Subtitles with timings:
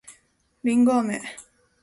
[0.63, 1.21] りんごあめ